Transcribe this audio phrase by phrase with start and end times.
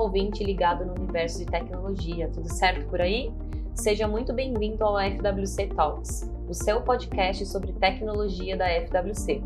[0.00, 2.28] ouvinte ligado no universo de tecnologia.
[2.32, 3.32] Tudo certo por aí?
[3.74, 9.42] Seja muito bem-vindo ao FWC Talks, o seu podcast sobre tecnologia da FWC.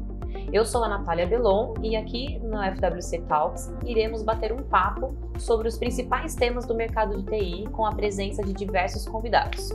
[0.53, 5.69] Eu sou a Natália Belon e aqui no FWC Talks iremos bater um papo sobre
[5.69, 9.71] os principais temas do mercado de TI com a presença de diversos convidados.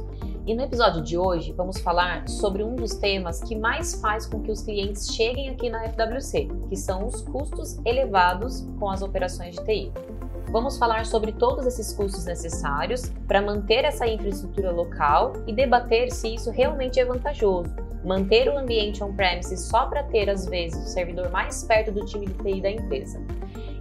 [0.46, 4.41] E no episódio de hoje vamos falar sobre um dos temas que mais faz com
[4.41, 9.55] que os clientes cheguem aqui na FWC, que são os custos elevados com as operações
[9.55, 10.18] de TI.
[10.52, 16.34] Vamos falar sobre todos esses custos necessários para manter essa infraestrutura local e debater se
[16.34, 17.72] isso realmente é vantajoso.
[18.04, 22.25] Manter o ambiente on-premise só para ter, às vezes, o servidor mais perto do time
[22.25, 23.22] de TI da empresa.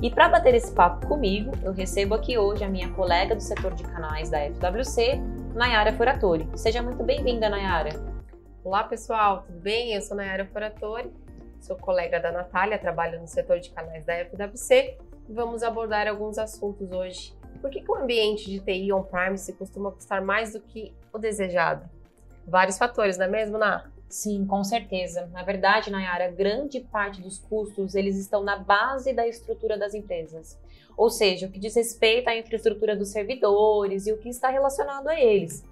[0.03, 3.73] E para bater esse papo comigo, eu recebo aqui hoje a minha colega do setor
[3.73, 5.23] de canais da FWC,
[5.55, 6.47] Nayara Foratori.
[6.55, 7.99] Seja muito bem-vinda, Nayara.
[8.63, 9.95] Olá, pessoal, tudo bem?
[9.95, 11.11] Eu sou Nayara Foratori,
[11.61, 16.91] sou colega da Natália, trabalho no setor de canais da FWC vamos abordar alguns assuntos
[16.91, 17.35] hoje.
[17.61, 21.89] Por que, que o ambiente de TI on-premise costuma custar mais do que o desejado?
[22.47, 23.91] Vários fatores, não é mesmo, Ná?
[24.09, 25.27] Sim, com certeza.
[25.33, 30.59] Na verdade, Nayara, grande parte dos custos eles estão na base da estrutura das empresas.
[30.97, 35.09] Ou seja, o que diz respeito à infraestrutura dos servidores e o que está relacionado
[35.09, 35.63] a eles.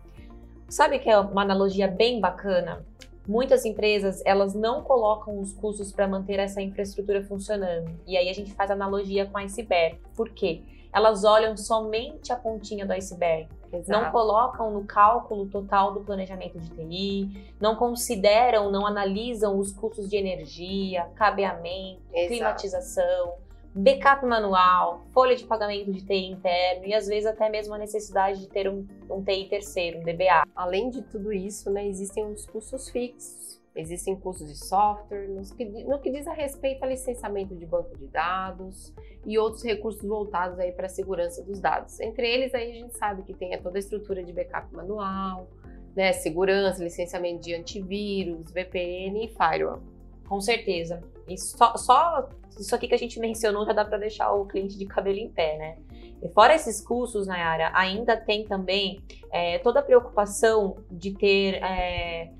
[0.68, 2.84] Sabe que é uma analogia bem bacana?
[3.26, 7.90] Muitas empresas, elas não colocam os custos para manter essa infraestrutura funcionando.
[8.06, 10.00] E aí a gente faz analogia com iceberg.
[10.14, 10.62] Por quê?
[10.92, 13.48] Elas olham somente a pontinha do iceberg.
[13.72, 13.90] Exato.
[13.90, 20.08] Não colocam no cálculo total do planejamento de TI, não consideram, não analisam os custos
[20.08, 22.28] de energia, cabeamento, Exato.
[22.28, 23.34] climatização,
[23.76, 28.40] backup manual, folha de pagamento de TI interno e às vezes até mesmo a necessidade
[28.40, 30.44] de ter um, um TI terceiro, um DBA.
[30.54, 35.64] Além de tudo isso, né, existem os custos fixos, existem custos de software, no que,
[35.84, 38.94] no que diz a respeito a licenciamento de banco de dados
[39.26, 42.00] e outros recursos voltados aí para a segurança dos dados.
[42.00, 45.50] Entre eles aí a gente sabe que tem toda a estrutura de backup manual,
[45.94, 49.82] né, segurança, licenciamento de antivírus, VPN e firewall.
[50.28, 51.00] Com certeza.
[51.28, 52.28] E só, só
[52.58, 55.28] isso aqui que a gente mencionou já dá para deixar o cliente de cabelo em
[55.28, 55.76] pé, né?
[56.22, 59.00] E fora esses custos, Nayara, ainda tem também
[59.30, 62.30] é, toda a preocupação de ter é,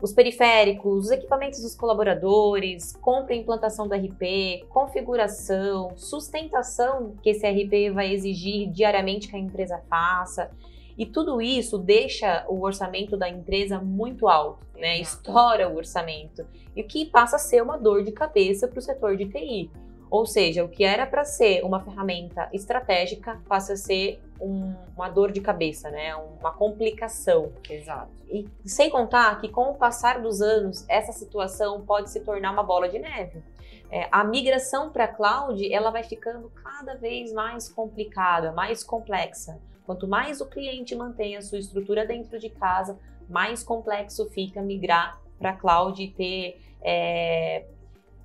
[0.00, 7.46] os periféricos, os equipamentos dos colaboradores, compra e implantação do RP, configuração, sustentação que esse
[7.46, 10.50] RP vai exigir diariamente que a empresa faça.
[10.96, 14.98] E tudo isso deixa o orçamento da empresa muito alto, né?
[15.00, 16.46] Estoura o orçamento.
[16.74, 19.70] E o que passa a ser uma dor de cabeça para o setor de TI.
[20.10, 25.08] Ou seja, o que era para ser uma ferramenta estratégica passa a ser um, uma
[25.08, 26.14] dor de cabeça, né?
[26.14, 27.52] Uma complicação.
[27.68, 28.12] Exato.
[28.30, 32.62] E sem contar que com o passar dos anos, essa situação pode se tornar uma
[32.62, 33.42] bola de neve.
[33.90, 39.60] É, a migração para a cloud ela vai ficando cada vez mais complicada, mais complexa.
[39.84, 45.20] Quanto mais o cliente mantém a sua estrutura dentro de casa, mais complexo fica migrar
[45.38, 46.60] para cloud e ter.
[46.82, 47.66] É,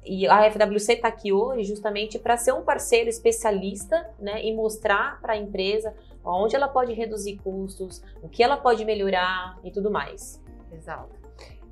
[0.06, 5.19] e a FWC está aqui hoje justamente para ser um parceiro especialista né, e mostrar
[5.22, 5.94] para a empresa
[6.24, 10.42] onde ela pode reduzir custos, o que ela pode melhorar e tudo mais.
[10.72, 11.18] Exato.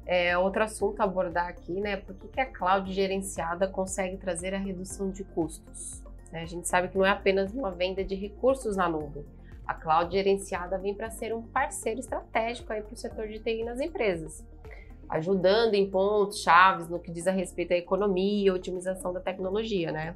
[0.05, 1.97] É, outro assunto a abordar aqui, né?
[1.97, 6.01] Por que, que a cloud gerenciada consegue trazer a redução de custos?
[6.31, 9.25] É, a gente sabe que não é apenas uma venda de recursos na nuvem,
[9.67, 13.81] a cloud gerenciada vem para ser um parceiro estratégico para o setor de TI nas
[13.81, 14.45] empresas,
[15.09, 19.91] ajudando em pontos chaves no que diz a respeito à economia e otimização da tecnologia,
[19.91, 20.15] né?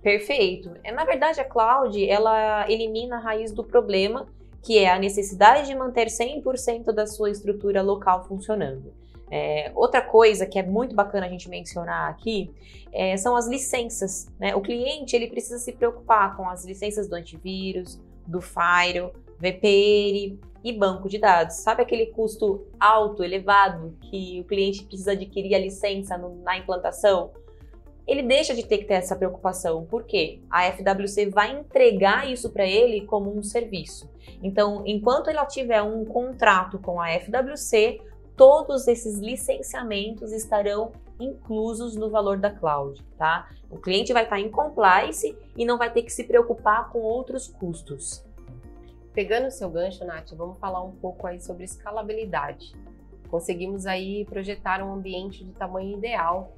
[0.00, 0.70] Perfeito.
[0.82, 4.26] É, na verdade, a cloud, ela elimina a raiz do problema,
[4.62, 8.92] que é a necessidade de manter 100% da sua estrutura local funcionando.
[9.30, 12.50] É, outra coisa que é muito bacana a gente mencionar aqui
[12.92, 14.28] é, são as licenças.
[14.38, 14.54] Né?
[14.54, 20.72] O cliente ele precisa se preocupar com as licenças do antivírus, do Fire, VPN e
[20.72, 21.56] banco de dados.
[21.56, 27.32] Sabe aquele custo alto, elevado, que o cliente precisa adquirir a licença no, na implantação?
[28.06, 32.66] Ele deixa de ter que ter essa preocupação, porque a FWC vai entregar isso para
[32.66, 34.10] ele como um serviço.
[34.42, 38.00] Então, enquanto ele tiver um contrato com a FWC,
[38.36, 43.48] todos esses licenciamentos estarão inclusos no valor da cloud, tá?
[43.70, 47.46] O cliente vai estar em compliance e não vai ter que se preocupar com outros
[47.46, 48.24] custos.
[49.14, 52.74] Pegando o seu gancho, Nath, vamos falar um pouco aí sobre escalabilidade.
[53.28, 56.52] Conseguimos aí projetar um ambiente de tamanho ideal,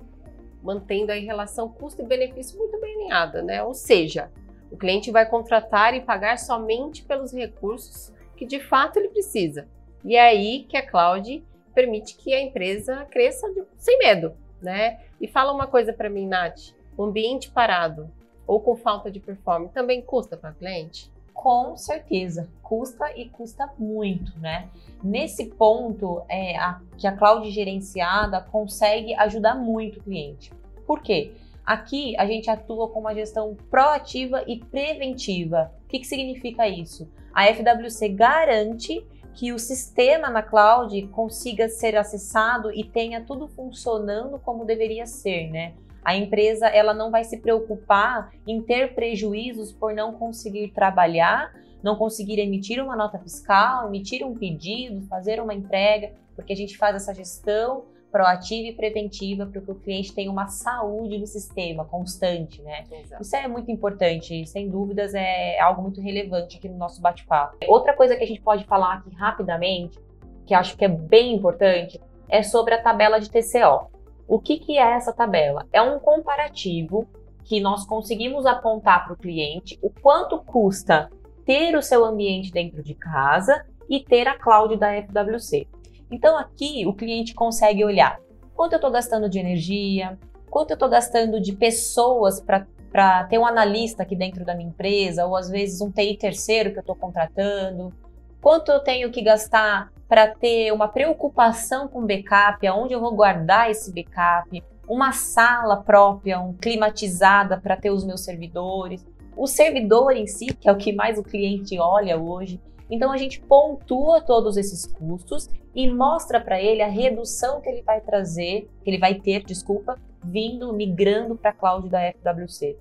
[0.62, 3.62] mantendo aí relação custo e benefício muito bem alinhada, né?
[3.62, 4.30] Ou seja,
[4.70, 9.68] o cliente vai contratar e pagar somente pelos recursos que de fato ele precisa.
[10.04, 11.44] E é aí que a cloud
[11.74, 15.00] permite que a empresa cresça sem medo, né?
[15.20, 18.10] E fala uma coisa para mim, Nath, o ambiente parado
[18.46, 21.10] ou com falta de performance também custa para o cliente?
[21.32, 24.68] Com certeza, custa e custa muito, né?
[25.02, 30.52] Nesse ponto, é, a, que a cloud gerenciada consegue ajudar muito o cliente.
[30.86, 31.32] Por quê?
[31.66, 35.72] Aqui a gente atua com uma gestão proativa e preventiva.
[35.84, 37.10] O que, que significa isso?
[37.32, 39.04] A FWC garante
[39.34, 45.50] que o sistema na cloud consiga ser acessado e tenha tudo funcionando como deveria ser,
[45.50, 45.74] né?
[46.04, 51.52] A empresa ela não vai se preocupar em ter prejuízos por não conseguir trabalhar,
[51.82, 56.76] não conseguir emitir uma nota fiscal, emitir um pedido, fazer uma entrega, porque a gente
[56.76, 61.84] faz essa gestão proativa e preventiva para que o cliente tenha uma saúde no sistema
[61.84, 62.84] constante, né?
[62.88, 63.20] Exato.
[63.20, 67.56] Isso é muito importante, sem dúvidas é algo muito relevante aqui no nosso bate-papo.
[67.66, 69.98] Outra coisa que a gente pode falar aqui rapidamente,
[70.46, 73.90] que acho que é bem importante, é sobre a tabela de TCO.
[74.28, 75.66] O que, que é essa tabela?
[75.72, 77.08] É um comparativo
[77.42, 81.10] que nós conseguimos apontar para o cliente o quanto custa
[81.44, 85.66] ter o seu ambiente dentro de casa e ter a cloud da FWC.
[86.14, 88.20] Então aqui o cliente consegue olhar
[88.54, 90.16] quanto eu estou gastando de energia,
[90.48, 95.26] quanto eu estou gastando de pessoas para ter um analista aqui dentro da minha empresa,
[95.26, 97.92] ou às vezes um TI terceiro que eu estou contratando,
[98.40, 103.68] quanto eu tenho que gastar para ter uma preocupação com backup, aonde eu vou guardar
[103.68, 109.04] esse backup, uma sala própria, um climatizada para ter os meus servidores,
[109.36, 112.60] o servidor em si, que é o que mais o cliente olha hoje.
[112.90, 117.82] Então a gente pontua todos esses custos e mostra para ele a redução que ele
[117.82, 122.78] vai trazer, que ele vai ter, desculpa, vindo migrando para a cloud da FWC.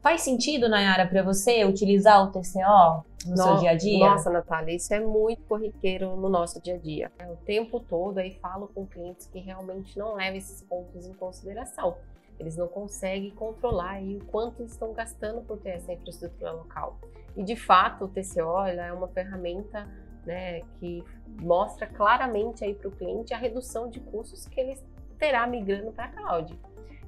[0.00, 4.10] Faz sentido, Nayara, para você utilizar o TCO no, no seu dia a dia?
[4.10, 7.12] Nossa, Natália, isso é muito corriqueiro no nosso dia a dia.
[7.30, 11.94] O tempo todo aí falo com clientes que realmente não levam esses pontos em consideração.
[12.42, 16.98] Eles não conseguem controlar aí o quanto estão gastando por ter essa infraestrutura local.
[17.36, 19.88] E de fato, o TCO é uma ferramenta
[20.26, 21.04] né, que
[21.40, 24.78] mostra claramente aí para o cliente a redução de custos que ele
[25.18, 26.58] terá migrando para a cloud.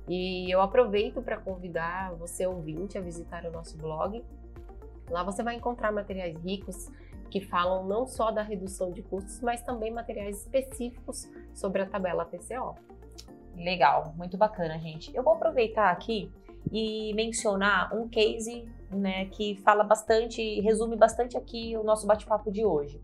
[0.09, 4.25] E eu aproveito para convidar você ouvinte a visitar o nosso blog.
[5.11, 6.89] Lá você vai encontrar materiais ricos
[7.29, 12.25] que falam não só da redução de custos, mas também materiais específicos sobre a tabela
[12.25, 12.77] TCO.
[13.57, 15.15] Legal, muito bacana, gente.
[15.15, 16.31] Eu vou aproveitar aqui
[16.73, 22.65] e mencionar um case né, que fala bastante, resume bastante aqui o nosso bate-papo de
[22.65, 23.01] hoje.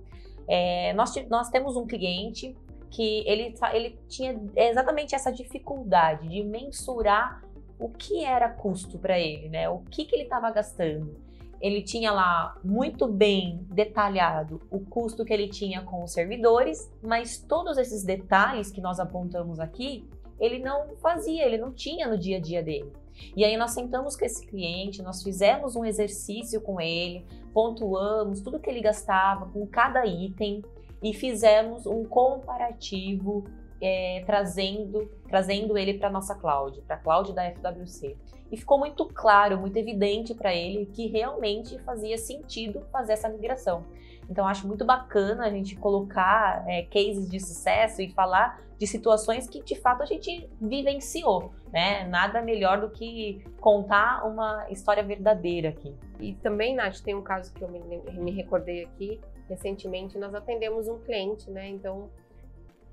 [0.48, 2.56] É, nós, nós temos um cliente
[2.90, 7.42] que ele, ele tinha exatamente essa dificuldade de mensurar
[7.78, 9.68] o que era custo para ele, né?
[9.68, 11.16] O que, que ele estava gastando.
[11.60, 17.38] Ele tinha lá muito bem detalhado o custo que ele tinha com os servidores, mas
[17.38, 20.08] todos esses detalhes que nós apontamos aqui,
[20.40, 22.90] ele não fazia, ele não tinha no dia a dia dele.
[23.36, 28.58] E aí nós sentamos com esse cliente, nós fizemos um exercício com ele, pontuamos tudo
[28.58, 30.62] que ele gastava com cada item
[31.02, 33.44] e fizemos um comparativo
[33.80, 38.16] é, trazendo, trazendo ele para nossa cloud, para a cloud da FWC.
[38.50, 43.84] E ficou muito claro, muito evidente para ele que realmente fazia sentido fazer essa migração.
[44.28, 49.48] Então, acho muito bacana a gente colocar é, cases de sucesso e falar de situações
[49.48, 52.06] que de fato a gente vivenciou, né?
[52.06, 55.94] Nada melhor do que contar uma história verdadeira aqui.
[56.20, 59.20] E também, Nath, tem um caso que eu me, me recordei aqui.
[59.48, 61.68] Recentemente, nós atendemos um cliente, né?
[61.68, 62.08] Então,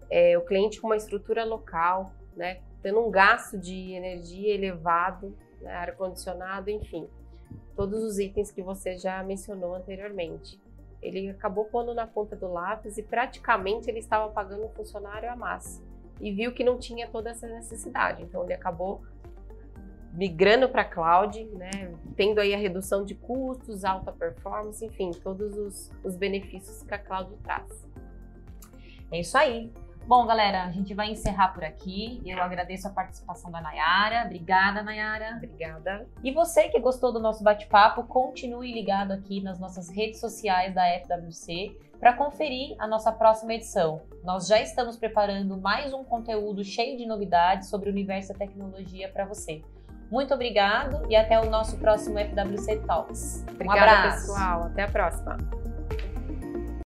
[0.09, 2.59] é, o cliente com uma estrutura local, né?
[2.81, 5.71] Tendo um gasto de energia elevado, né?
[5.73, 7.07] ar-condicionado, enfim.
[7.75, 10.59] Todos os itens que você já mencionou anteriormente
[11.01, 15.35] ele acabou pondo na ponta do lápis e praticamente ele estava pagando um funcionário a
[15.35, 15.83] mais
[16.19, 18.23] e viu que não tinha toda essa necessidade.
[18.23, 19.01] Então ele acabou
[20.13, 25.91] migrando para cloud, né, tendo aí a redução de custos, alta performance, enfim, todos os,
[26.03, 27.87] os benefícios que a cloud traz.
[29.11, 29.71] É isso aí.
[30.07, 32.21] Bom, galera, a gente vai encerrar por aqui.
[32.25, 34.23] Eu agradeço a participação da Nayara.
[34.23, 35.35] Obrigada, Nayara.
[35.35, 36.07] Obrigada.
[36.23, 40.83] E você que gostou do nosso bate-papo, continue ligado aqui nas nossas redes sociais da
[41.01, 44.01] FWC para conferir a nossa próxima edição.
[44.23, 49.09] Nós já estamos preparando mais um conteúdo cheio de novidades sobre o universo da tecnologia
[49.09, 49.61] para você.
[50.09, 53.43] Muito obrigado e até o nosso próximo FWC Talks.
[53.49, 54.27] Obrigada, um abraço.
[54.27, 54.63] pessoal.
[54.63, 55.66] Até a próxima.